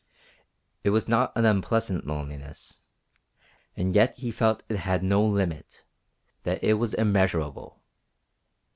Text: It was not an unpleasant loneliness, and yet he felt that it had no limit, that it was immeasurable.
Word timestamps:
It 0.83 0.89
was 0.89 1.07
not 1.07 1.31
an 1.35 1.45
unpleasant 1.45 2.07
loneliness, 2.07 2.87
and 3.77 3.93
yet 3.93 4.15
he 4.15 4.31
felt 4.31 4.67
that 4.67 4.73
it 4.73 4.77
had 4.79 5.03
no 5.03 5.23
limit, 5.23 5.85
that 6.41 6.63
it 6.63 6.79
was 6.79 6.95
immeasurable. 6.95 7.79